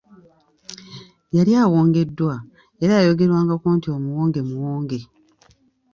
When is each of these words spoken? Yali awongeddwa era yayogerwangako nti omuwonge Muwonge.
Yali 1.35 1.51
awongeddwa 1.63 2.35
era 2.83 2.93
yayogerwangako 2.97 3.67
nti 3.77 3.87
omuwonge 3.95 4.41
Muwonge. 4.49 4.99